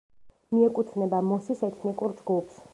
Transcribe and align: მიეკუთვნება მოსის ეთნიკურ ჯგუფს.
მიეკუთვნება 0.55 1.21
მოსის 1.29 1.63
ეთნიკურ 1.71 2.21
ჯგუფს. 2.23 2.63